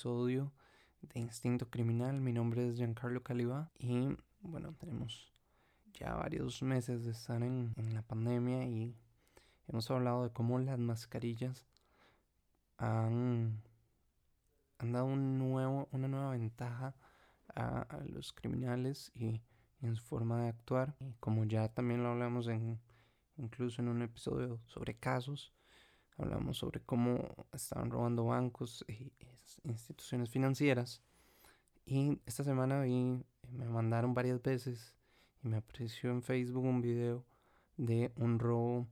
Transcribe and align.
episodio 0.00 0.50
de 1.02 1.20
Instinto 1.20 1.68
Criminal. 1.68 2.22
Mi 2.22 2.32
nombre 2.32 2.66
es 2.66 2.76
Giancarlo 2.76 3.22
Caliba 3.22 3.70
y 3.78 4.16
bueno, 4.40 4.72
tenemos 4.78 5.30
ya 5.92 6.14
varios 6.14 6.62
meses 6.62 7.04
de 7.04 7.10
estar 7.10 7.42
en, 7.42 7.74
la 7.92 8.00
pandemia 8.00 8.64
y 8.64 8.96
hemos 9.68 9.90
hablado 9.90 10.22
de 10.22 10.30
cómo 10.30 10.58
las 10.58 10.78
mascarillas 10.78 11.66
han, 12.78 13.62
han 14.78 14.92
dado 14.92 15.04
un 15.04 15.38
nuevo, 15.38 15.86
una 15.92 16.08
nueva 16.08 16.30
ventaja 16.30 16.94
a, 17.54 17.86
los 18.06 18.32
criminales 18.32 19.12
y, 19.14 19.42
en 19.82 19.96
su 19.96 20.02
forma 20.02 20.44
de 20.44 20.48
actuar. 20.48 20.96
Y 21.00 21.12
como 21.20 21.44
ya 21.44 21.68
también 21.68 22.02
lo 22.02 22.08
hablamos 22.08 22.48
en 22.48 22.80
incluso 23.36 23.82
en 23.82 23.88
un 23.88 24.00
episodio 24.00 24.62
sobre 24.64 24.94
casos, 24.94 25.52
hablamos 26.16 26.56
sobre 26.56 26.80
cómo 26.80 27.46
estaban 27.52 27.90
robando 27.90 28.24
bancos 28.24 28.82
y 28.88 29.12
instituciones 29.64 30.30
financieras. 30.30 31.02
Y 31.86 32.20
esta 32.26 32.44
semana 32.44 32.82
vi, 32.82 33.24
me 33.50 33.68
mandaron 33.68 34.14
varias 34.14 34.42
veces 34.42 34.94
y 35.42 35.48
me 35.48 35.58
apareció 35.58 36.10
en 36.10 36.22
Facebook 36.22 36.64
un 36.64 36.80
video 36.80 37.24
de 37.76 38.12
un 38.16 38.38
robo 38.38 38.86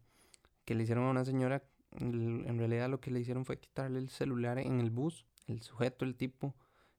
que 0.65 0.75
le 0.75 0.83
hicieron 0.83 1.05
a 1.05 1.11
una 1.11 1.25
señora. 1.25 1.63
En 1.93 2.59
realidad 2.59 2.89
lo 2.89 3.01
que 3.01 3.11
le 3.11 3.21
hicieron 3.21 3.45
fue 3.45 3.59
quitarle 3.59 3.99
el 3.99 4.09
celular 4.09 4.59
en 4.59 4.81
el 4.81 4.91
bus. 4.91 5.27
El 5.47 5.63
sujeto, 5.63 6.05
el 6.05 6.15
tipo, 6.15 6.55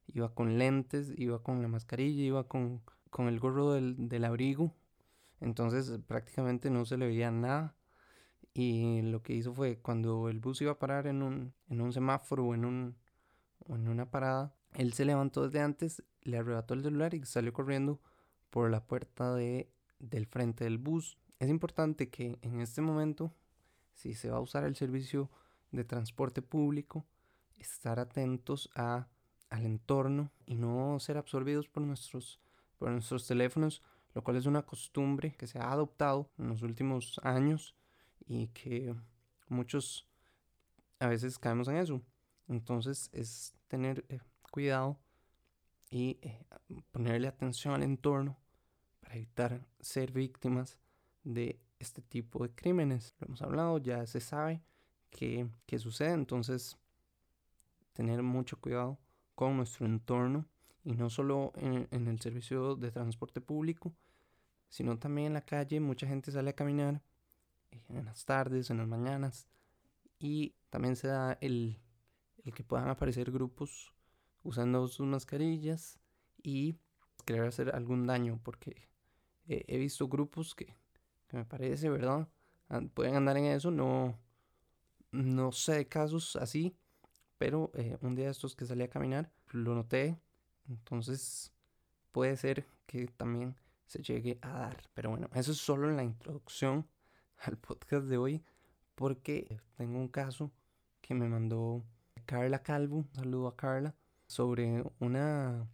iba 0.08 0.34
con 0.34 0.58
lentes, 0.58 1.12
iba 1.16 1.42
con 1.42 1.62
la 1.62 1.68
mascarilla, 1.68 2.22
iba 2.22 2.48
con, 2.48 2.82
con 3.10 3.28
el 3.28 3.38
gorro 3.38 3.72
del, 3.72 4.08
del 4.08 4.24
abrigo. 4.24 4.74
Entonces 5.40 5.98
prácticamente 6.06 6.70
no 6.70 6.84
se 6.84 6.96
le 6.96 7.06
veía 7.06 7.30
nada. 7.30 7.74
Y 8.52 9.02
lo 9.02 9.22
que 9.22 9.34
hizo 9.34 9.54
fue 9.54 9.78
cuando 9.78 10.28
el 10.28 10.40
bus 10.40 10.60
iba 10.62 10.72
a 10.72 10.78
parar 10.78 11.06
en 11.06 11.22
un, 11.22 11.54
en 11.68 11.80
un 11.80 11.92
semáforo 11.92 12.46
o 12.46 12.54
en, 12.54 12.64
un, 12.64 12.96
o 13.66 13.76
en 13.76 13.88
una 13.88 14.10
parada, 14.10 14.54
él 14.74 14.92
se 14.92 15.04
levantó 15.04 15.46
desde 15.46 15.60
antes, 15.60 16.02
le 16.22 16.38
arrebató 16.38 16.74
el 16.74 16.82
celular 16.82 17.14
y 17.14 17.24
salió 17.24 17.52
corriendo 17.52 18.00
por 18.50 18.70
la 18.70 18.84
puerta 18.84 19.34
de, 19.34 19.70
del 19.98 20.26
frente 20.26 20.64
del 20.64 20.78
bus. 20.78 21.18
Es 21.38 21.48
importante 21.48 22.10
que 22.10 22.38
en 22.42 22.60
este 22.60 22.80
momento, 22.82 23.32
si 23.94 24.14
se 24.14 24.30
va 24.30 24.38
a 24.38 24.40
usar 24.40 24.64
el 24.64 24.76
servicio 24.76 25.30
de 25.70 25.84
transporte 25.84 26.42
público, 26.42 27.06
estar 27.56 27.98
atentos 27.98 28.70
a, 28.74 29.08
al 29.50 29.66
entorno 29.66 30.30
y 30.46 30.56
no 30.56 30.98
ser 31.00 31.16
absorbidos 31.16 31.68
por 31.68 31.82
nuestros, 31.82 32.40
por 32.78 32.90
nuestros 32.90 33.26
teléfonos, 33.26 33.82
lo 34.14 34.22
cual 34.22 34.36
es 34.36 34.46
una 34.46 34.62
costumbre 34.62 35.32
que 35.32 35.46
se 35.46 35.58
ha 35.58 35.70
adoptado 35.70 36.30
en 36.38 36.48
los 36.48 36.62
últimos 36.62 37.20
años 37.22 37.74
y 38.26 38.48
que 38.48 38.94
muchos 39.48 40.08
a 40.98 41.06
veces 41.06 41.38
caemos 41.38 41.68
en 41.68 41.76
eso. 41.76 42.02
Entonces 42.50 43.10
es 43.12 43.54
tener 43.68 44.04
eh, 44.08 44.18
cuidado 44.50 44.98
y 45.88 46.18
eh, 46.20 46.44
ponerle 46.90 47.28
atención 47.28 47.74
al 47.74 47.84
entorno 47.84 48.36
para 49.00 49.14
evitar 49.14 49.64
ser 49.80 50.10
víctimas 50.10 50.78
de 51.22 51.60
este 51.78 52.02
tipo 52.02 52.42
de 52.42 52.52
crímenes. 52.52 53.14
Lo 53.20 53.28
hemos 53.28 53.42
hablado, 53.42 53.78
ya 53.78 54.04
se 54.06 54.20
sabe 54.20 54.62
qué, 55.10 55.48
sucede, 55.78 56.12
entonces 56.12 56.76
tener 57.92 58.22
mucho 58.22 58.60
cuidado 58.60 58.98
con 59.36 59.56
nuestro 59.56 59.86
entorno 59.86 60.44
y 60.84 60.94
no 60.94 61.08
solo 61.08 61.52
en, 61.54 61.86
en, 61.92 62.08
el 62.08 62.20
servicio 62.20 62.74
de 62.74 62.90
transporte 62.90 63.40
público, 63.40 63.92
sino 64.68 64.98
también 64.98 65.28
en 65.28 65.34
la 65.34 65.44
calle. 65.44 65.78
Mucha 65.78 66.08
gente 66.08 66.32
sale 66.32 66.50
a 66.50 66.56
caminar 66.56 67.00
en 67.88 68.04
las 68.04 68.24
tardes, 68.24 68.70
en 68.70 68.78
las 68.78 68.88
mañanas 68.88 69.46
y 70.18 70.54
también 70.68 70.96
se 70.96 71.08
da 71.08 71.38
el, 71.40 71.78
el 72.44 72.54
que 72.54 72.64
puedan 72.64 72.88
aparecer 72.88 73.30
grupos 73.30 73.92
usando 74.42 74.86
sus 74.88 75.06
mascarillas 75.06 75.98
y 76.42 76.76
querer 77.24 77.46
hacer 77.46 77.74
algún 77.74 78.06
daño 78.06 78.40
porque 78.42 78.88
he 79.46 79.78
visto 79.78 80.08
grupos 80.08 80.54
que, 80.54 80.76
que, 81.28 81.36
me 81.36 81.44
parece, 81.44 81.88
¿verdad? 81.88 82.28
Pueden 82.94 83.16
andar 83.16 83.36
en 83.36 83.46
eso, 83.46 83.70
no, 83.70 84.16
no 85.10 85.52
sé 85.52 85.88
casos 85.88 86.36
así, 86.36 86.76
pero 87.36 87.70
eh, 87.74 87.98
un 88.02 88.14
día 88.14 88.26
de 88.26 88.32
estos 88.32 88.54
que 88.54 88.66
salí 88.66 88.82
a 88.82 88.90
caminar 88.90 89.32
lo 89.50 89.74
noté, 89.74 90.20
entonces 90.68 91.52
puede 92.12 92.36
ser 92.36 92.66
que 92.86 93.06
también 93.08 93.56
se 93.86 94.02
llegue 94.02 94.38
a 94.42 94.50
dar. 94.50 94.82
Pero 94.94 95.10
bueno, 95.10 95.28
eso 95.34 95.52
es 95.52 95.58
solo 95.58 95.90
la 95.90 96.04
introducción 96.04 96.86
al 97.38 97.56
podcast 97.56 98.06
de 98.06 98.18
hoy 98.18 98.44
porque 98.94 99.60
tengo 99.76 99.98
un 99.98 100.08
caso 100.08 100.52
que 101.00 101.14
me 101.14 101.28
mandó 101.28 101.82
Carla 102.30 102.62
Calvo, 102.62 103.08
saludo 103.12 103.48
a 103.48 103.56
Carla, 103.56 103.92
sobre 104.28 104.84
una 105.00 105.68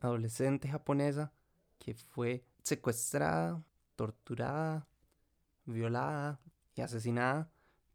adolescente 0.00 0.68
japonesa 0.68 1.34
que 1.78 1.92
fue 1.92 2.46
secuestrada, 2.62 3.62
torturada, 3.94 4.88
violada 5.66 6.40
y 6.74 6.80
asesinada 6.80 7.50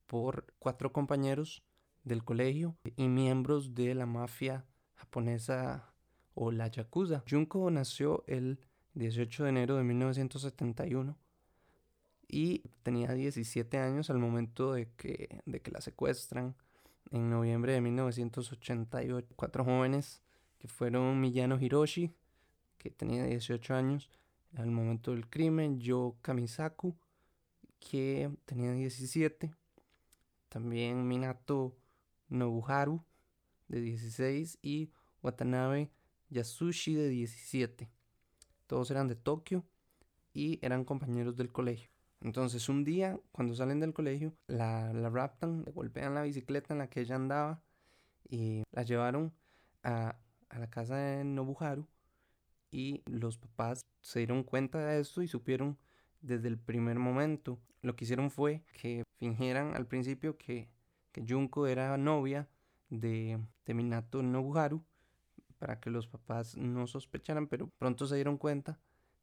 por 0.05 0.53
cuatro 0.59 0.93
compañeros 0.93 1.63
del 2.03 2.23
colegio 2.23 2.77
y 2.97 3.07
miembros 3.07 3.73
de 3.73 3.95
la 3.95 4.05
mafia 4.05 4.63
japonesa 4.93 5.91
o 6.35 6.51
la 6.51 6.67
yakuza. 6.67 7.23
Junko 7.27 7.71
nació 7.71 8.23
el 8.27 8.59
18 8.93 9.45
de 9.45 9.49
enero 9.49 9.77
de 9.77 9.83
1971 9.83 11.17
y 12.27 12.59
tenía 12.83 13.11
17 13.13 13.79
años 13.79 14.11
al 14.11 14.19
momento 14.19 14.71
de 14.71 14.91
que, 14.91 15.41
de 15.47 15.63
que 15.63 15.71
la 15.71 15.81
secuestran 15.81 16.55
en 17.09 17.29
noviembre 17.29 17.73
de 17.73 17.81
1988. 17.81 19.33
Cuatro 19.35 19.65
jóvenes 19.65 20.21
que 20.59 20.67
fueron 20.67 21.19
Miyano 21.19 21.59
Hiroshi, 21.59 22.13
que 22.77 22.91
tenía 22.91 23.25
18 23.25 23.73
años 23.73 24.09
al 24.55 24.71
momento 24.71 25.11
del 25.11 25.29
crimen, 25.29 25.79
Yo 25.79 26.15
Kamisaku, 26.21 26.95
que 27.79 28.29
tenía 28.45 28.71
17, 28.71 29.51
también 30.49 31.07
Minato 31.07 31.75
Nobuharu, 32.29 33.03
de 33.67 33.81
16, 33.81 34.59
y 34.61 34.91
Watanabe 35.23 35.89
Yasushi, 36.29 36.95
de 36.95 37.09
17. 37.09 37.89
Todos 38.67 38.91
eran 38.91 39.07
de 39.07 39.15
Tokio 39.15 39.65
y 40.33 40.59
eran 40.61 40.85
compañeros 40.85 41.35
del 41.35 41.51
colegio. 41.51 41.90
Entonces 42.21 42.69
un 42.69 42.83
día, 42.83 43.19
cuando 43.31 43.55
salen 43.55 43.79
del 43.79 43.93
colegio, 43.93 44.33
la, 44.47 44.93
la 44.93 45.09
raptan, 45.09 45.63
le 45.65 45.71
golpean 45.71 46.13
la 46.13 46.23
bicicleta 46.23 46.73
en 46.73 46.79
la 46.79 46.89
que 46.89 47.01
ella 47.01 47.15
andaba 47.15 47.61
y 48.29 48.63
la 48.71 48.83
llevaron 48.83 49.33
a, 49.83 50.15
a 50.49 50.59
la 50.59 50.69
casa 50.69 50.95
de 50.95 51.23
Nobuharu 51.23 51.87
y 52.71 53.01
los 53.05 53.37
papás 53.37 53.81
se 54.01 54.19
dieron 54.19 54.43
cuenta 54.43 54.79
de 54.79 54.99
esto 54.99 55.21
y 55.21 55.27
supieron 55.27 55.77
desde 56.21 56.47
el 56.47 56.57
primer 56.57 56.99
momento. 56.99 57.59
Lo 57.81 57.95
que 57.95 58.05
hicieron 58.05 58.29
fue 58.29 58.63
que 58.79 59.03
fingieran 59.19 59.75
al 59.75 59.87
principio 59.87 60.37
que, 60.37 60.69
que 61.11 61.25
Junko 61.27 61.67
era 61.67 61.97
novia 61.97 62.47
de, 62.89 63.39
de 63.65 63.73
Minato 63.73 64.21
Nobuharu 64.21 64.83
para 65.57 65.79
que 65.79 65.89
los 65.89 66.07
papás 66.07 66.55
no 66.57 66.87
sospecharan, 66.87 67.47
pero 67.47 67.69
pronto 67.77 68.05
se 68.05 68.15
dieron 68.15 68.37
cuenta 68.37 68.79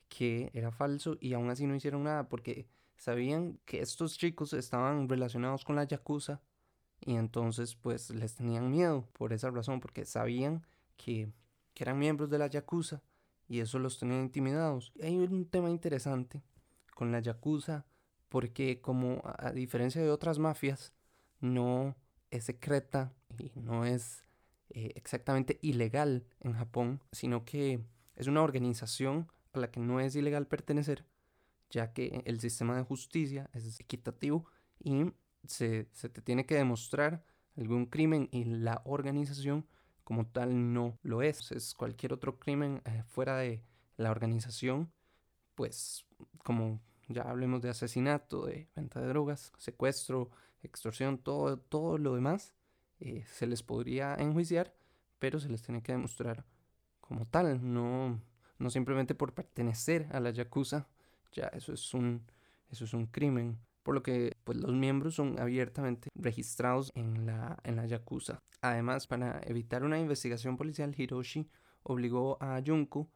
que 0.08 0.50
era 0.52 0.70
falso 0.70 1.16
y 1.20 1.34
aún 1.34 1.50
así 1.50 1.66
no 1.66 1.74
hicieron 1.74 2.04
nada 2.04 2.28
porque 2.28 2.66
sabían 2.98 3.58
que 3.64 3.80
estos 3.80 4.18
chicos 4.18 4.52
estaban 4.52 5.08
relacionados 5.08 5.64
con 5.64 5.76
la 5.76 5.84
Yakuza 5.84 6.42
y 7.00 7.14
entonces 7.14 7.76
pues 7.76 8.10
les 8.10 8.34
tenían 8.34 8.70
miedo 8.70 9.08
por 9.12 9.32
esa 9.32 9.50
razón, 9.50 9.80
porque 9.80 10.04
sabían 10.04 10.66
que, 10.96 11.32
eran 11.76 11.96
miembros 11.96 12.28
de 12.28 12.38
la 12.38 12.48
Yakuza 12.48 13.02
y 13.46 13.60
eso 13.60 13.78
los 13.78 14.00
tenía 14.00 14.18
intimidados. 14.18 14.90
Y 14.96 15.04
hay 15.04 15.16
un 15.16 15.46
tema 15.46 15.70
interesante 15.70 16.42
con 16.92 17.12
la 17.12 17.20
Yakuza 17.20 17.86
porque 18.28 18.80
como 18.80 19.22
a 19.24 19.52
diferencia 19.52 20.02
de 20.02 20.10
otras 20.10 20.40
mafias 20.40 20.92
no 21.40 21.94
es 22.32 22.46
secreta 22.46 23.12
y 23.38 23.52
no 23.54 23.84
es 23.84 24.24
eh, 24.70 24.90
exactamente 24.96 25.60
ilegal 25.62 26.26
en 26.40 26.54
Japón, 26.54 27.00
sino 27.12 27.44
que 27.44 27.80
es 28.16 28.26
una 28.26 28.42
organización 28.42 29.30
a 29.52 29.60
la 29.60 29.70
que 29.70 29.78
no 29.78 30.00
es 30.00 30.16
ilegal 30.16 30.48
pertenecer 30.48 31.04
ya 31.70 31.92
que 31.92 32.22
el 32.24 32.40
sistema 32.40 32.76
de 32.76 32.82
justicia 32.82 33.50
es 33.52 33.80
equitativo 33.80 34.46
y 34.80 35.12
se, 35.46 35.84
te 35.84 36.22
tiene 36.22 36.46
que 36.46 36.54
demostrar 36.54 37.24
algún 37.56 37.86
crimen 37.86 38.28
y 38.32 38.44
la 38.44 38.82
organización 38.84 39.66
como 40.04 40.26
tal 40.26 40.72
no 40.72 40.98
lo 41.02 41.22
es. 41.22 41.52
Es 41.52 41.74
cualquier 41.74 42.12
otro 42.12 42.38
crimen 42.38 42.82
eh, 42.84 43.02
fuera 43.06 43.36
de 43.36 43.62
la 43.96 44.10
organización, 44.10 44.92
pues 45.54 46.06
como 46.44 46.80
ya 47.08 47.22
hablemos 47.22 47.62
de 47.62 47.70
asesinato, 47.70 48.46
de 48.46 48.68
venta 48.76 49.00
de 49.00 49.08
drogas, 49.08 49.52
secuestro, 49.58 50.30
extorsión, 50.62 51.18
todo, 51.18 51.58
todo 51.58 51.98
lo 51.98 52.14
demás, 52.14 52.54
eh, 53.00 53.24
se 53.30 53.46
les 53.46 53.62
podría 53.62 54.14
enjuiciar, 54.14 54.74
pero 55.18 55.40
se 55.40 55.48
les 55.48 55.62
tiene 55.62 55.82
que 55.82 55.92
demostrar 55.92 56.44
como 57.00 57.26
tal, 57.26 57.72
no, 57.72 58.20
no 58.58 58.70
simplemente 58.70 59.14
por 59.14 59.34
pertenecer 59.34 60.08
a 60.12 60.20
la 60.20 60.30
Yakuza 60.30 60.88
ya 61.32 61.46
eso 61.48 61.72
es 61.72 61.94
un, 61.94 62.22
eso 62.70 62.84
es 62.84 62.94
un 62.94 63.06
crimen. 63.06 63.58
por 63.82 63.94
lo 63.94 64.02
que 64.02 64.36
pues, 64.44 64.58
los 64.58 64.72
miembros 64.72 65.14
son 65.14 65.38
abiertamente 65.40 66.10
registrados 66.14 66.92
en 66.94 67.26
la, 67.26 67.58
en 67.64 67.76
la 67.76 67.86
Yakuza. 67.86 68.42
Además, 68.60 69.06
para 69.06 69.40
evitar 69.46 69.84
una 69.84 69.98
investigación 69.98 70.56
policial, 70.56 70.94
Hiroshi 70.96 71.48
obligó 71.84 72.36
a 72.42 72.60
Junko 72.64 73.08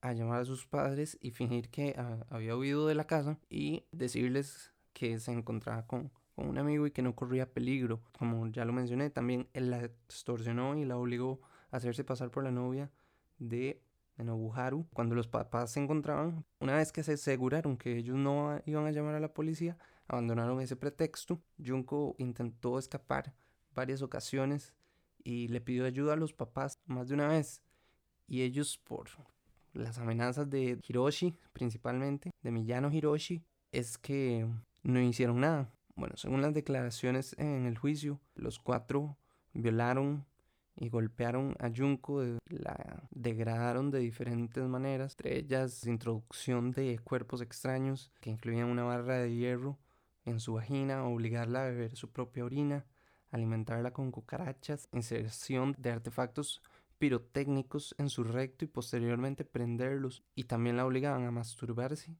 a 0.00 0.12
llamar 0.12 0.42
a 0.42 0.44
sus 0.44 0.66
padres 0.66 1.18
y 1.20 1.30
fingir 1.30 1.68
que 1.70 1.94
ah, 1.98 2.24
había 2.30 2.56
huido 2.56 2.86
de 2.86 2.94
la 2.94 3.06
casa 3.06 3.38
y 3.48 3.84
decirles 3.92 4.72
que 4.92 5.18
se 5.18 5.32
encontraba 5.32 5.86
con, 5.86 6.10
con, 6.34 6.48
un 6.48 6.58
amigo 6.58 6.86
y 6.86 6.90
que 6.90 7.02
no 7.02 7.14
corría 7.14 7.52
peligro. 7.52 8.00
Como 8.18 8.46
ya 8.48 8.64
lo 8.64 8.72
mencioné, 8.72 9.10
también 9.10 9.48
él 9.52 9.70
la 9.70 9.84
extorsionó 9.84 10.76
y 10.76 10.84
la 10.84 10.96
obligó 10.96 11.40
a 11.70 11.76
hacerse 11.76 12.04
pasar 12.04 12.30
por 12.30 12.44
la 12.44 12.50
novia 12.50 12.90
de, 13.38 13.82
de 14.20 14.24
Nobuharu. 14.24 14.86
Cuando 14.92 15.14
los 15.14 15.26
papás 15.26 15.72
se 15.72 15.80
encontraban, 15.80 16.44
una 16.60 16.76
vez 16.76 16.92
que 16.92 17.02
se 17.02 17.14
aseguraron 17.14 17.76
que 17.76 17.96
ellos 17.96 18.16
no 18.16 18.60
iban 18.66 18.86
a 18.86 18.90
llamar 18.90 19.14
a 19.14 19.20
la 19.20 19.34
policía, 19.34 19.76
abandonaron 20.06 20.60
ese 20.60 20.76
pretexto. 20.76 21.40
Junko 21.64 22.14
intentó 22.18 22.78
escapar 22.78 23.34
varias 23.74 24.02
ocasiones 24.02 24.74
y 25.22 25.48
le 25.48 25.60
pidió 25.60 25.84
ayuda 25.84 26.14
a 26.14 26.16
los 26.16 26.32
papás 26.32 26.80
más 26.86 27.08
de 27.08 27.14
una 27.14 27.28
vez. 27.28 27.62
Y 28.26 28.42
ellos, 28.42 28.78
por 28.78 29.08
las 29.72 29.98
amenazas 29.98 30.48
de 30.48 30.78
Hiroshi, 30.86 31.36
principalmente, 31.52 32.30
de 32.42 32.50
Miyano 32.50 32.92
Hiroshi, 32.92 33.42
es 33.72 33.98
que 33.98 34.46
no 34.82 35.00
hicieron 35.00 35.40
nada. 35.40 35.70
Bueno, 35.96 36.16
según 36.16 36.42
las 36.42 36.54
declaraciones 36.54 37.34
en 37.38 37.66
el 37.66 37.76
juicio, 37.76 38.20
los 38.34 38.58
cuatro 38.58 39.16
violaron 39.52 40.24
y 40.80 40.88
golpearon 40.88 41.54
a 41.60 41.70
Junko, 41.70 42.22
la 42.48 43.06
degradaron 43.10 43.90
de 43.90 43.98
diferentes 43.98 44.64
maneras, 44.64 45.12
entre 45.12 45.38
ellas 45.38 45.86
introducción 45.86 46.70
de 46.70 46.98
cuerpos 46.98 47.42
extraños 47.42 48.10
que 48.18 48.30
incluían 48.30 48.70
una 48.70 48.84
barra 48.84 49.18
de 49.18 49.36
hierro 49.36 49.78
en 50.24 50.40
su 50.40 50.54
vagina, 50.54 51.04
obligarla 51.04 51.64
a 51.64 51.68
beber 51.68 51.96
su 51.96 52.10
propia 52.10 52.46
orina, 52.46 52.86
alimentarla 53.30 53.92
con 53.92 54.10
cucarachas, 54.10 54.88
inserción 54.92 55.74
de 55.76 55.90
artefactos 55.90 56.62
pirotécnicos 56.98 57.94
en 57.98 58.08
su 58.08 58.24
recto 58.24 58.64
y 58.64 58.68
posteriormente 58.68 59.44
prenderlos 59.44 60.24
y 60.34 60.44
también 60.44 60.78
la 60.78 60.86
obligaban 60.86 61.26
a 61.26 61.30
masturbarse 61.30 62.16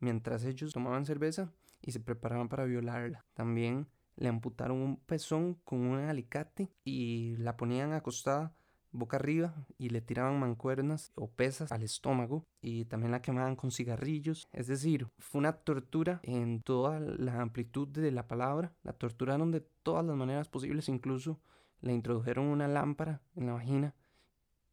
mientras 0.00 0.44
ellos 0.44 0.72
tomaban 0.72 1.06
cerveza 1.06 1.52
y 1.80 1.92
se 1.92 2.00
preparaban 2.00 2.48
para 2.48 2.64
violarla. 2.64 3.24
También 3.34 3.86
le 4.16 4.28
amputaron 4.28 4.78
un 4.78 4.96
pezón 4.96 5.54
con 5.64 5.80
un 5.80 5.98
alicate 5.98 6.70
y 6.84 7.36
la 7.38 7.56
ponían 7.56 7.92
acostada 7.92 8.54
boca 8.92 9.16
arriba 9.16 9.54
y 9.78 9.90
le 9.90 10.00
tiraban 10.00 10.40
mancuernas 10.40 11.12
o 11.14 11.30
pesas 11.30 11.70
al 11.72 11.82
estómago 11.82 12.44
y 12.60 12.84
también 12.86 13.12
la 13.12 13.22
quemaban 13.22 13.56
con 13.56 13.70
cigarrillos. 13.70 14.48
Es 14.52 14.66
decir, 14.66 15.08
fue 15.18 15.38
una 15.38 15.52
tortura 15.52 16.20
en 16.22 16.62
toda 16.62 17.00
la 17.00 17.40
amplitud 17.40 17.88
de 17.88 18.10
la 18.10 18.26
palabra. 18.26 18.72
La 18.82 18.92
torturaron 18.92 19.50
de 19.50 19.60
todas 19.82 20.04
las 20.04 20.16
maneras 20.16 20.48
posibles, 20.48 20.88
incluso 20.88 21.40
le 21.80 21.92
introdujeron 21.92 22.46
una 22.46 22.68
lámpara 22.68 23.22
en 23.36 23.46
la 23.46 23.54
vagina 23.54 23.94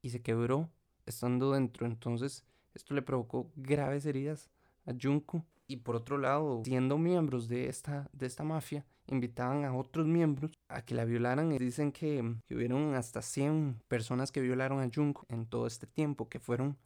y 0.02 0.10
se 0.10 0.22
quebró 0.22 0.70
estando 1.06 1.54
dentro. 1.54 1.86
Entonces, 1.86 2.46
esto 2.74 2.94
le 2.94 3.02
provocó 3.02 3.52
graves 3.56 4.06
heridas 4.06 4.50
a 4.86 4.94
Junko. 5.00 5.46
Y 5.70 5.78
por 5.78 5.98
otro 5.98 6.18
lado, 6.18 6.62
siendo 6.64 6.98
miembros 6.98 7.50
de 7.50 7.68
esta, 7.68 8.10
de 8.14 8.26
esta 8.26 8.46
mafia, 8.46 8.86
invitaban 9.08 9.66
a 9.66 9.76
otros 9.76 10.08
miembros 10.08 10.52
a 10.68 10.82
que 10.82 10.96
la 10.96 11.06
violaran 11.06 11.52
y 11.52 11.58
dicen 11.58 11.92
que, 11.92 12.36
que 12.46 12.56
hubieron 12.56 12.96
hasta 12.96 13.22
100 13.22 13.82
personas 13.88 14.32
que 14.32 14.42
violaron 14.42 14.80
a 14.82 14.90
Junko 14.94 15.26
en 15.30 15.46
todo 15.46 15.68
este 15.68 15.88
tiempo, 15.88 16.30
que 16.30 16.40
fueron 16.40 16.78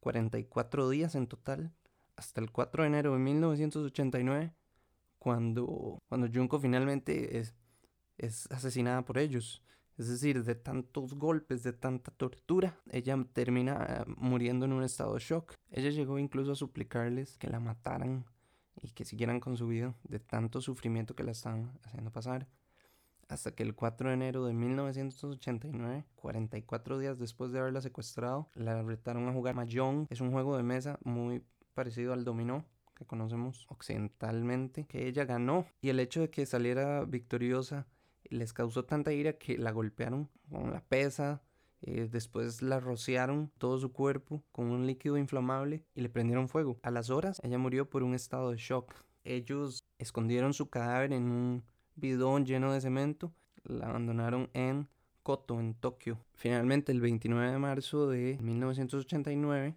44 0.00 0.88
días 0.90 1.14
en 1.14 1.26
total, 1.26 1.72
hasta 2.16 2.40
el 2.40 2.50
4 2.50 2.82
de 2.82 2.88
enero 2.88 3.12
de 3.14 3.18
1989, 3.18 4.52
cuando, 5.18 5.98
cuando 6.08 6.28
Junko 6.32 6.58
finalmente 6.60 7.38
es, 7.38 7.54
es 8.18 8.50
asesinada 8.50 9.04
por 9.04 9.18
ellos. 9.18 9.62
Es 9.96 10.08
decir, 10.08 10.42
de 10.42 10.54
tantos 10.56 11.14
golpes, 11.14 11.62
de 11.62 11.72
tanta 11.72 12.10
tortura, 12.10 12.76
ella 12.90 13.16
termina 13.32 14.04
muriendo 14.16 14.66
en 14.66 14.72
un 14.72 14.82
estado 14.82 15.14
de 15.14 15.20
shock. 15.20 15.54
Ella 15.70 15.90
llegó 15.90 16.18
incluso 16.18 16.52
a 16.52 16.56
suplicarles 16.56 17.38
que 17.38 17.48
la 17.48 17.60
mataran 17.60 18.24
y 18.82 18.90
que 18.90 19.04
siguieran 19.04 19.40
con 19.40 19.56
su 19.56 19.66
vida 19.68 19.94
de 20.04 20.20
tanto 20.20 20.60
sufrimiento 20.60 21.14
que 21.14 21.22
la 21.22 21.32
estaban 21.32 21.78
haciendo 21.84 22.10
pasar. 22.10 22.46
Hasta 23.28 23.52
que 23.52 23.62
el 23.62 23.74
4 23.74 24.08
de 24.08 24.14
enero 24.14 24.44
de 24.44 24.52
1989, 24.52 26.04
44 26.16 26.98
días 26.98 27.18
después 27.18 27.52
de 27.52 27.60
haberla 27.60 27.80
secuestrado, 27.80 28.50
la 28.54 28.82
retaron 28.82 29.28
a 29.28 29.32
jugar 29.32 29.54
Mahjong. 29.54 30.06
Es 30.10 30.20
un 30.20 30.30
juego 30.30 30.56
de 30.56 30.62
mesa 30.62 30.98
muy 31.04 31.42
parecido 31.74 32.12
al 32.12 32.24
dominó 32.24 32.64
que 32.94 33.04
conocemos 33.04 33.66
occidentalmente, 33.68 34.86
que 34.86 35.06
ella 35.08 35.24
ganó. 35.24 35.66
Y 35.80 35.88
el 35.88 36.00
hecho 36.00 36.20
de 36.20 36.30
que 36.30 36.46
saliera 36.46 37.04
victoriosa 37.04 37.86
les 38.30 38.52
causó 38.52 38.84
tanta 38.84 39.12
ira 39.12 39.34
que 39.34 39.58
la 39.58 39.72
golpearon 39.72 40.30
con 40.50 40.72
la 40.72 40.80
pesa, 40.80 41.42
eh, 41.86 42.08
después 42.10 42.62
la 42.62 42.80
rociaron 42.80 43.50
todo 43.58 43.78
su 43.78 43.92
cuerpo 43.92 44.42
con 44.52 44.70
un 44.70 44.86
líquido 44.86 45.18
inflamable 45.18 45.84
y 45.94 46.00
le 46.00 46.08
prendieron 46.08 46.48
fuego. 46.48 46.78
A 46.82 46.90
las 46.90 47.10
horas 47.10 47.40
ella 47.44 47.58
murió 47.58 47.90
por 47.90 48.02
un 48.02 48.14
estado 48.14 48.50
de 48.50 48.56
shock. 48.56 48.94
Ellos 49.22 49.84
escondieron 49.98 50.54
su 50.54 50.70
cadáver 50.70 51.12
en 51.12 51.24
un 51.24 51.64
bidón 51.94 52.46
lleno 52.46 52.72
de 52.72 52.80
cemento, 52.80 53.34
la 53.64 53.88
abandonaron 53.88 54.48
en 54.54 54.88
Koto, 55.22 55.60
en 55.60 55.74
Tokio. 55.74 56.18
Finalmente, 56.34 56.92
el 56.92 57.00
29 57.00 57.52
de 57.52 57.58
marzo 57.58 58.08
de 58.08 58.38
1989, 58.40 59.76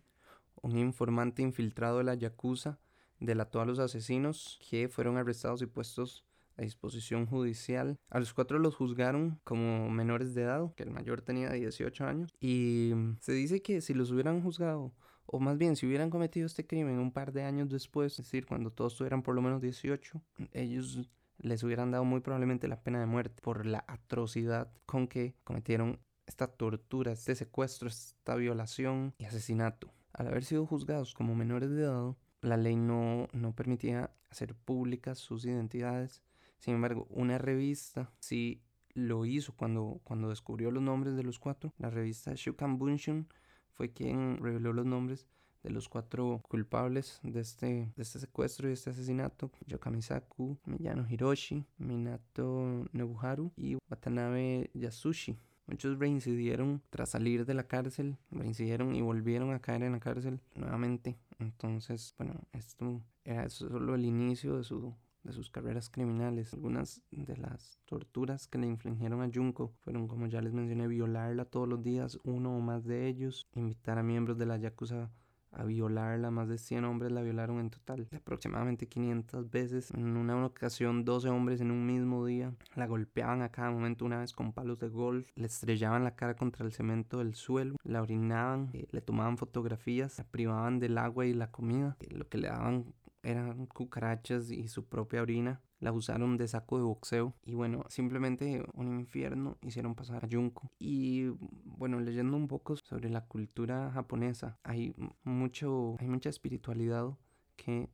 un 0.62 0.78
informante 0.78 1.42
infiltrado 1.42 2.00
de 2.00 2.04
la 2.06 2.16
Yakuza 2.16 2.80
delató 3.20 3.62
a 3.62 3.66
los 3.66 3.80
asesinos 3.80 4.60
que 4.70 4.88
fueron 4.90 5.18
arrestados 5.18 5.62
y 5.62 5.66
puestos 5.66 6.26
a 6.58 6.64
disposición 6.64 7.26
judicial. 7.26 8.00
A 8.10 8.20
los 8.20 8.34
cuatro 8.34 8.60
los 8.60 8.76
juzgaron 8.76 9.40
como 9.44 9.90
menores 9.90 10.34
de 10.34 10.44
edad, 10.44 10.74
que 10.76 10.84
el 10.84 10.92
mayor 10.92 11.22
tenía 11.22 11.52
18 11.52 12.06
años. 12.06 12.34
Y 12.42 12.94
se 13.20 13.32
dice 13.34 13.62
que 13.62 13.82
si 13.82 13.94
los 13.94 14.12
hubieran 14.12 14.42
juzgado, 14.42 14.92
o 15.26 15.40
más 15.40 15.58
bien 15.58 15.76
si 15.76 15.86
hubieran 15.86 16.10
cometido 16.10 16.46
este 16.46 16.66
crimen 16.66 17.00
un 17.00 17.12
par 17.12 17.32
de 17.32 17.44
años 17.44 17.70
después, 17.70 18.14
es 18.14 18.26
decir, 18.26 18.46
cuando 18.46 18.72
todos 18.72 18.96
tuvieran 18.96 19.22
por 19.22 19.36
lo 19.36 19.42
menos 19.42 19.62
18, 19.62 20.22
ellos 20.54 21.10
les 21.40 21.64
hubieran 21.64 21.92
dado 21.92 22.04
muy 22.04 22.22
probablemente 22.22 22.68
la 22.68 22.82
pena 22.82 23.00
de 23.00 23.06
muerte 23.06 23.42
por 23.42 23.66
la 23.66 23.84
atrocidad 23.88 24.72
con 24.86 25.08
que 25.08 25.36
cometieron 25.44 26.00
esta 26.26 26.48
tortura, 26.48 27.12
este 27.12 27.36
secuestro, 27.36 27.88
esta 27.88 28.36
violación 28.36 29.14
y 29.18 29.26
asesinato. 29.26 29.94
Al 30.14 30.28
haber 30.28 30.44
sido 30.44 30.66
juzgados 30.66 31.14
como 31.14 31.36
menores 31.36 31.70
de 31.70 31.84
edad, 31.84 32.16
la 32.42 32.58
ley 32.58 32.76
no, 32.76 33.28
no 33.34 33.54
permitía 33.54 34.12
hacer 34.30 34.56
públicas 34.56 35.20
sus 35.20 35.46
identidades 35.46 36.24
sin 36.60 36.76
embargo, 36.76 37.08
una 37.10 37.38
revista 37.38 38.12
sí 38.20 38.62
lo 38.94 39.26
hizo 39.26 39.54
cuando, 39.56 40.02
cuando 40.04 40.30
descubrió 40.30 40.72
los 40.72 40.82
nombres 40.82 41.16
de 41.16 41.24
los 41.24 41.40
cuatro. 41.40 41.74
La 41.78 41.90
revista 41.90 42.34
Shukan 42.36 42.80
Bunshun 42.80 43.28
fue 43.74 43.94
quien 43.94 44.38
reveló 44.38 44.74
los 44.74 44.86
nombres 44.86 45.28
de 45.64 45.70
los 45.70 45.90
cuatro 45.90 46.42
culpables 46.48 47.20
de 47.24 47.42
este, 47.42 47.92
de 47.96 48.04
este 48.04 48.20
secuestro 48.20 48.70
y 48.70 48.74
este 48.74 48.90
asesinato, 48.90 49.52
Yokamisaku, 49.66 50.58
Miyano 50.66 51.08
Hiroshi, 51.08 51.66
Minato 51.78 52.86
Nobuharu 52.92 53.52
y 53.56 53.78
Watanabe 53.90 54.72
Yasushi. 54.74 55.38
Muchos 55.68 56.00
reincidieron 56.00 56.82
tras 56.90 57.10
salir 57.10 57.46
de 57.46 57.54
la 57.54 57.68
cárcel, 57.68 58.18
reincidieron 58.32 58.96
y 58.96 59.02
volvieron 59.02 59.54
a 59.54 59.60
caer 59.60 59.84
en 59.84 59.92
la 59.92 60.00
cárcel 60.00 60.40
nuevamente. 60.56 61.18
Entonces, 61.40 62.16
bueno, 62.18 62.40
esto 62.54 63.02
era 63.26 63.50
solo 63.50 63.94
el 63.96 64.06
inicio 64.06 64.58
de 64.58 64.64
su 64.64 64.96
de 65.28 65.34
sus 65.34 65.52
carreras 65.52 65.90
criminales. 65.90 66.54
Algunas 66.54 67.02
de 67.12 67.38
las 67.38 67.80
torturas 67.86 68.48
que 68.48 68.58
le 68.58 68.68
infligieron 68.68 69.22
a 69.22 69.30
Junko 69.32 69.74
fueron, 69.84 70.08
como 70.08 70.28
ya 70.28 70.42
les 70.42 70.54
mencioné, 70.54 70.88
violarla 70.88 71.46
todos 71.46 71.68
los 71.68 71.84
días, 71.84 72.18
uno 72.24 72.58
o 72.58 72.62
más 72.62 72.86
de 72.86 73.08
ellos, 73.08 73.48
invitar 73.54 73.98
a 73.98 74.04
miembros 74.04 74.38
de 74.38 74.46
la 74.46 74.58
Yakuza 74.58 75.12
a 75.52 75.64
violarla, 75.64 76.30
más 76.30 76.48
de 76.50 76.58
100 76.58 76.86
hombres 76.86 77.12
la 77.12 77.22
violaron 77.22 77.60
en 77.60 77.70
total, 77.70 78.08
aproximadamente 78.16 78.88
500 78.88 79.50
veces. 79.50 79.92
En 79.92 80.18
una 80.18 80.46
ocasión, 80.46 81.04
12 81.04 81.30
hombres 81.30 81.62
en 81.62 81.72
un 81.72 81.86
mismo 81.86 82.26
día 82.26 82.54
la 82.76 82.86
golpeaban 82.86 83.42
a 83.42 83.50
cada 83.50 83.72
momento, 83.72 84.06
una 84.06 84.20
vez 84.20 84.34
con 84.34 84.54
palos 84.54 84.80
de 84.80 84.90
golf, 84.90 85.28
le 85.36 85.48
estrellaban 85.48 86.04
la 86.04 86.16
cara 86.16 86.36
contra 86.36 86.66
el 86.66 86.74
cemento 86.74 87.20
del 87.20 87.34
suelo, 87.34 87.76
la 87.84 88.02
orinaban, 88.02 88.70
eh, 88.74 88.88
le 88.92 89.02
tomaban 89.02 89.38
fotografías, 89.38 90.18
la 90.18 90.26
privaban 90.26 90.80
del 90.80 90.98
agua 90.98 91.26
y 91.26 91.34
la 91.34 91.52
comida, 91.52 91.98
eh, 92.02 92.14
lo 92.14 92.28
que 92.28 92.38
le 92.38 92.50
daban 92.50 92.94
eran 93.28 93.66
cucarachas 93.68 94.52
y 94.52 94.68
su 94.70 94.86
propia 94.86 95.22
orina. 95.22 95.62
La 95.80 95.92
usaron 95.92 96.38
de 96.38 96.48
saco 96.48 96.78
de 96.78 96.84
boxeo 96.86 97.36
y 97.46 97.54
bueno, 97.54 97.86
simplemente 97.90 98.66
un 98.74 99.00
infierno 99.00 99.58
hicieron 99.62 99.94
pasar 99.94 100.26
a 100.26 100.28
Junko. 100.32 100.72
Y 100.80 101.28
bueno, 101.66 102.00
leyendo 102.00 102.36
un 102.36 102.48
poco 102.48 102.78
sobre 102.78 103.10
la 103.10 103.26
cultura 103.26 103.92
japonesa, 103.92 104.58
hay 104.64 104.96
mucho 105.24 105.98
hay 106.00 106.08
mucha 106.08 106.30
espiritualidad 106.30 107.16
que 107.58 107.90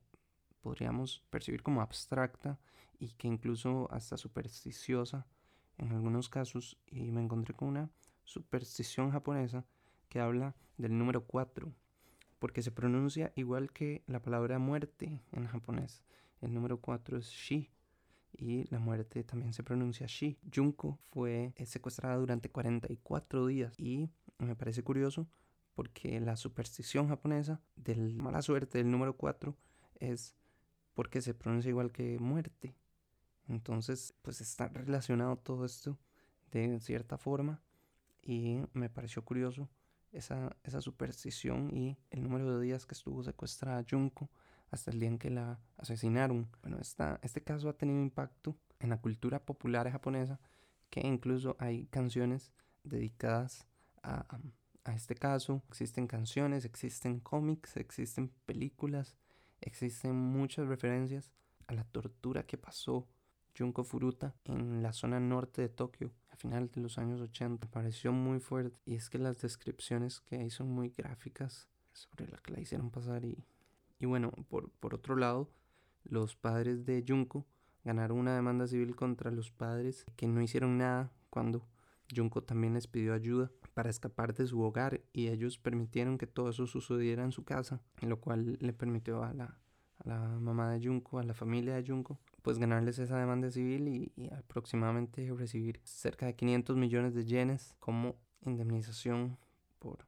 podríamos 0.61 1.23
percibir 1.29 1.61
como 1.63 1.81
abstracta 1.81 2.59
y 2.99 3.09
que 3.15 3.27
incluso 3.27 3.89
hasta 3.91 4.15
supersticiosa 4.15 5.27
en 5.77 5.91
algunos 5.91 6.29
casos 6.29 6.77
y 6.87 7.11
me 7.11 7.21
encontré 7.21 7.53
con 7.53 7.69
una 7.69 7.89
superstición 8.23 9.11
japonesa 9.11 9.65
que 10.07 10.21
habla 10.21 10.55
del 10.77 10.97
número 10.97 11.25
4 11.25 11.73
porque 12.43 12.61
se 12.61 12.71
pronuncia 12.73 13.31
igual 13.37 13.71
que 13.71 14.03
la 14.05 14.21
palabra 14.21 14.59
muerte 14.59 15.21
en 15.31 15.47
japonés. 15.47 16.03
el 16.41 16.53
número 16.53 16.81
4 16.81 17.17
es 17.17 17.29
Shi 17.29 17.71
y 18.33 18.65
la 18.69 18.79
muerte 18.79 19.23
también 19.23 19.53
se 19.53 19.63
pronuncia 19.63 20.07
Shi. 20.07 20.37
Junko 20.53 20.99
fue 21.05 21.53
secuestrada 21.65 22.17
durante 22.17 22.49
44 22.49 23.47
días 23.47 23.79
y 23.79 24.09
me 24.39 24.57
parece 24.57 24.83
curioso 24.83 25.25
porque 25.73 26.19
la 26.19 26.35
superstición 26.35 27.07
japonesa 27.07 27.61
de 27.77 27.95
la 27.95 28.21
mala 28.21 28.41
suerte 28.41 28.79
del 28.79 28.91
número 28.91 29.15
4 29.15 29.55
es 30.01 30.35
porque 30.95 31.21
se 31.21 31.33
pronuncia 31.33 31.69
igual 31.69 31.93
que 31.93 32.19
muerte. 32.19 32.75
Entonces, 33.47 34.15
pues 34.21 34.41
está 34.41 34.67
relacionado 34.67 35.37
todo 35.37 35.63
esto 35.63 35.97
de 36.51 36.77
cierta 36.81 37.17
forma 37.17 37.63
y 38.21 38.59
me 38.73 38.89
pareció 38.89 39.23
curioso 39.23 39.69
esa, 40.13 40.55
esa 40.63 40.79
superstición 40.79 41.75
y 41.75 41.97
el 42.11 42.23
número 42.23 42.57
de 42.57 42.65
días 42.65 42.85
que 42.85 42.93
estuvo 42.93 43.23
secuestrada 43.23 43.83
Junko 43.89 44.29
hasta 44.71 44.91
el 44.91 44.99
día 44.99 45.09
en 45.09 45.19
que 45.19 45.29
la 45.29 45.59
asesinaron. 45.77 46.49
Bueno, 46.61 46.77
esta, 46.79 47.19
este 47.21 47.41
caso 47.43 47.69
ha 47.69 47.77
tenido 47.77 48.01
impacto 48.01 48.55
en 48.79 48.89
la 48.89 49.01
cultura 49.01 49.39
popular 49.39 49.89
japonesa, 49.91 50.39
que 50.89 51.01
incluso 51.01 51.55
hay 51.59 51.87
canciones 51.87 52.51
dedicadas 52.83 53.67
a, 54.01 54.25
a 54.83 54.93
este 54.93 55.15
caso. 55.15 55.61
Existen 55.69 56.07
canciones, 56.07 56.65
existen 56.65 57.19
cómics, 57.19 57.77
existen 57.77 58.29
películas, 58.45 59.15
existen 59.61 60.15
muchas 60.15 60.67
referencias 60.67 61.31
a 61.67 61.73
la 61.73 61.83
tortura 61.83 62.45
que 62.45 62.57
pasó 62.57 63.07
Junko 63.57 63.83
Furuta 63.83 64.35
en 64.43 64.81
la 64.81 64.93
zona 64.93 65.19
norte 65.19 65.61
de 65.61 65.69
Tokio 65.69 66.11
a 66.33 66.35
finales 66.35 66.71
de 66.71 66.81
los 66.81 66.97
años 66.97 67.21
80. 67.21 67.65
Me 67.65 67.71
pareció 67.71 68.11
muy 68.11 68.39
fuerte 68.39 68.77
y 68.85 68.95
es 68.95 69.09
que 69.09 69.19
las 69.19 69.39
descripciones 69.41 70.19
que 70.21 70.37
hay 70.37 70.49
son 70.49 70.69
muy 70.69 70.89
gráficas 70.89 71.69
sobre 71.93 72.27
la 72.27 72.37
que 72.37 72.51
la 72.51 72.59
hicieron 72.59 72.89
pasar 72.89 73.23
y 73.23 73.45
y 74.03 74.05
bueno, 74.05 74.33
por, 74.49 74.69
por 74.69 74.93
otro 74.93 75.15
lado, 75.15 75.49
los 76.03 76.35
padres 76.35 76.85
de 76.85 77.05
Junko 77.07 77.45
ganaron 77.85 78.17
una 78.17 78.35
demanda 78.35 78.67
civil 78.67 78.97
contra 78.97 79.31
los 79.31 79.49
padres 79.49 80.05
que 80.17 80.27
no 80.27 80.41
hicieron 80.41 80.77
nada 80.77 81.09
cuando 81.29 81.65
Junko 82.13 82.43
también 82.43 82.73
les 82.73 82.87
pidió 82.87 83.13
ayuda 83.13 83.49
para 83.73 83.89
escapar 83.89 84.33
de 84.33 84.45
su 84.45 84.61
hogar 84.61 84.99
y 85.13 85.29
ellos 85.29 85.57
permitieron 85.57 86.17
que 86.17 86.27
todo 86.27 86.49
eso 86.49 86.67
sucediera 86.67 87.23
en 87.23 87.31
su 87.31 87.45
casa, 87.45 87.81
lo 88.01 88.19
cual 88.19 88.57
le 88.59 88.73
permitió 88.73 89.23
a 89.23 89.31
la, 89.33 89.57
a 90.05 90.09
la 90.09 90.19
mamá 90.39 90.71
de 90.71 90.85
Junko, 90.85 91.19
a 91.19 91.23
la 91.23 91.33
familia 91.33 91.75
de 91.75 91.85
Junko, 91.85 92.19
pues 92.41 92.57
ganarles 92.59 92.99
esa 92.99 93.17
demanda 93.17 93.49
civil 93.49 93.87
y, 93.87 94.11
y 94.15 94.33
aproximadamente 94.33 95.31
recibir 95.33 95.79
cerca 95.83 96.25
de 96.25 96.35
500 96.35 96.75
millones 96.75 97.13
de 97.13 97.25
yenes 97.25 97.75
como 97.79 98.15
indemnización 98.41 99.37
por, 99.79 100.05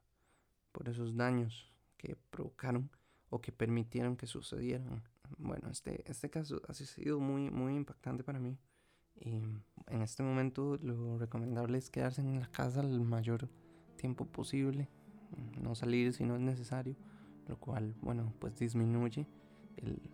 por 0.72 0.88
esos 0.88 1.16
daños 1.16 1.72
que 1.96 2.16
provocaron 2.30 2.90
o 3.30 3.40
que 3.40 3.52
permitieron 3.52 4.16
que 4.16 4.26
sucedieran. 4.26 5.02
Bueno, 5.38 5.70
este, 5.70 6.08
este 6.10 6.30
caso 6.30 6.62
ha 6.68 6.74
sido 6.74 7.18
muy, 7.18 7.50
muy 7.50 7.74
impactante 7.74 8.22
para 8.22 8.38
mí. 8.38 8.58
Y 9.18 9.40
en 9.86 10.02
este 10.02 10.22
momento 10.22 10.76
lo 10.82 11.18
recomendable 11.18 11.78
es 11.78 11.90
quedarse 11.90 12.20
en 12.20 12.38
la 12.38 12.46
casa 12.48 12.80
el 12.80 13.00
mayor 13.00 13.48
tiempo 13.96 14.26
posible, 14.26 14.90
no 15.58 15.74
salir 15.74 16.12
si 16.12 16.24
no 16.24 16.36
es 16.36 16.42
necesario, 16.42 16.96
lo 17.48 17.58
cual, 17.58 17.94
bueno, 18.02 18.34
pues 18.38 18.58
disminuye 18.58 19.26
el, 19.76 20.10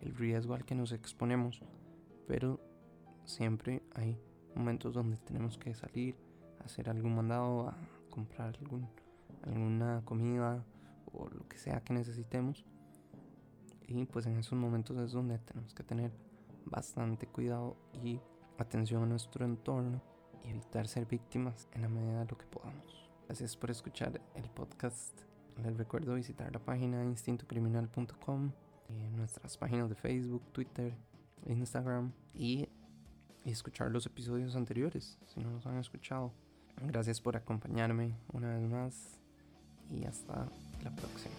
el 0.00 0.14
riesgo 0.14 0.54
al 0.54 0.64
que 0.64 0.74
nos 0.74 0.92
exponemos. 0.92 1.62
Pero 2.26 2.60
siempre 3.24 3.82
hay 3.94 4.18
momentos 4.54 4.94
donde 4.94 5.16
tenemos 5.18 5.58
que 5.58 5.74
salir, 5.74 6.16
hacer 6.64 6.88
algún 6.88 7.14
mandado, 7.14 7.68
a 7.68 7.76
comprar 8.10 8.56
algún, 8.60 8.88
alguna 9.42 10.02
comida, 10.04 10.64
o 11.12 11.28
lo 11.28 11.48
que 11.48 11.58
sea 11.58 11.80
que 11.80 11.92
necesitemos. 11.92 12.64
Y 13.86 14.04
pues 14.06 14.26
en 14.26 14.36
esos 14.36 14.58
momentos 14.58 14.96
es 14.98 15.12
donde 15.12 15.38
tenemos 15.38 15.74
que 15.74 15.82
tener 15.82 16.12
bastante 16.64 17.26
cuidado 17.26 17.76
y 18.04 18.20
atención 18.58 19.02
a 19.02 19.06
nuestro 19.06 19.44
entorno 19.44 20.00
y 20.44 20.50
evitar 20.50 20.86
ser 20.86 21.06
víctimas 21.06 21.68
en 21.72 21.82
la 21.82 21.88
medida 21.88 22.20
de 22.20 22.30
lo 22.30 22.38
que 22.38 22.46
podamos. 22.46 23.10
Gracias 23.26 23.56
por 23.56 23.70
escuchar 23.70 24.20
el 24.34 24.48
podcast. 24.50 25.22
Les 25.62 25.76
recuerdo 25.76 26.14
visitar 26.14 26.52
la 26.52 26.60
página 26.60 27.04
instintocriminal.com, 27.04 28.52
nuestras 29.16 29.56
páginas 29.56 29.88
de 29.88 29.94
Facebook, 29.94 30.42
Twitter, 30.52 30.94
Instagram 31.46 32.12
y, 32.34 32.68
y 33.44 33.50
escuchar 33.50 33.90
los 33.90 34.06
episodios 34.06 34.56
anteriores 34.56 35.18
si 35.26 35.40
no 35.40 35.50
los 35.50 35.66
han 35.66 35.78
escuchado. 35.78 36.32
Gracias 36.82 37.20
por 37.20 37.36
acompañarme 37.36 38.14
una 38.32 38.54
vez 38.54 38.68
más 38.68 39.18
y 39.90 40.04
hasta 40.04 40.48
la 40.82 40.94
próxima. 40.94 41.34